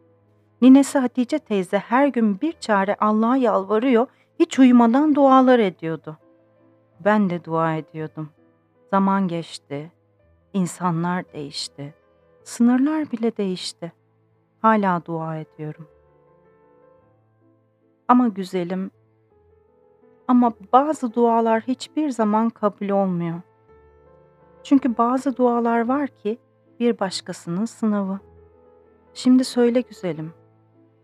Ninesi 0.62 0.98
Hatice 0.98 1.38
teyze 1.38 1.78
her 1.78 2.06
gün 2.06 2.40
bir 2.40 2.52
çare 2.52 2.96
Allah'a 3.00 3.36
yalvarıyor, 3.36 4.06
hiç 4.40 4.58
uyumadan 4.58 5.14
dualar 5.14 5.58
ediyordu. 5.58 6.16
Ben 7.04 7.30
de 7.30 7.44
dua 7.44 7.74
ediyordum. 7.74 8.30
Zaman 8.90 9.28
geçti, 9.28 9.92
insanlar 10.52 11.32
değişti, 11.32 11.94
sınırlar 12.44 13.12
bile 13.12 13.36
değişti. 13.36 13.92
Hala 14.62 15.04
dua 15.04 15.36
ediyorum. 15.36 15.88
Ama 18.08 18.28
güzelim, 18.28 18.90
ama 20.28 20.52
bazı 20.72 21.14
dualar 21.14 21.62
hiçbir 21.62 22.10
zaman 22.10 22.50
kabul 22.50 22.88
olmuyor. 22.88 23.40
Çünkü 24.62 24.98
bazı 24.98 25.36
dualar 25.36 25.88
var 25.88 26.08
ki 26.08 26.38
bir 26.82 26.98
başkasının 26.98 27.64
sınavı. 27.64 28.18
Şimdi 29.14 29.44
söyle 29.44 29.80
güzelim. 29.80 30.32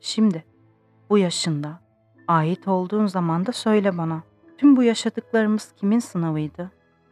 Şimdi 0.00 0.44
bu 1.10 1.18
yaşında 1.18 1.80
ait 2.28 2.68
olduğun 2.68 3.06
zaman 3.06 3.46
da 3.46 3.52
söyle 3.52 3.98
bana. 3.98 4.22
Tüm 4.58 4.76
bu 4.76 4.82
yaşadıklarımız 4.82 5.72
kimin 5.76 5.98
sınavıydı? 5.98 6.70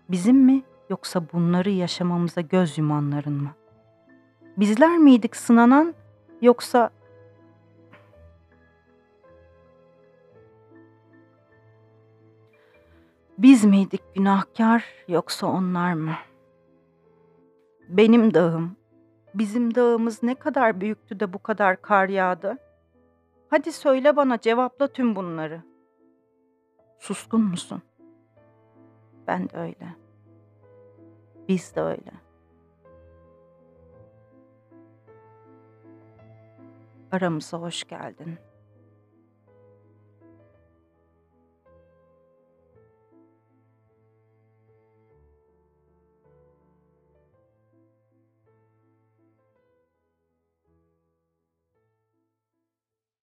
Bizim 0.09 0.37
mi 0.37 0.63
yoksa 0.91 1.23
bunları 1.33 1.71
yaşamamıza 1.71 2.41
göz 2.41 2.79
yumanların 2.79 3.33
mı? 3.33 3.51
Bizler 4.57 4.99
miydik 4.99 5.37
sınanan 5.37 5.95
yoksa 6.43 6.91
Biz 13.39 13.65
miydik 13.65 14.01
günahkar 14.15 14.85
yoksa 15.09 15.47
onlar 15.47 15.93
mı? 15.93 16.13
Benim 17.89 18.35
dağım, 18.35 18.77
bizim 19.35 19.75
dağımız 19.75 20.23
ne 20.23 20.35
kadar 20.35 20.81
büyüktü 20.81 21.21
de 21.21 21.33
bu 21.33 21.39
kadar 21.39 21.83
kar 21.83 22.09
yağdı? 22.09 22.59
Hadi 23.49 23.73
söyle 23.73 24.17
bana 24.17 24.41
cevapla 24.41 24.89
tüm 24.89 25.17
bunları. 25.17 25.63
Suskun 26.99 27.41
musun? 27.41 27.83
Ben 29.27 29.49
de 29.49 29.59
öyle. 29.59 29.97
Biz 31.49 31.77
de 31.77 31.81
öyle. 31.81 32.13
Aramıza 37.13 37.59
hoş 37.59 37.85
geldin.'' 37.85 38.46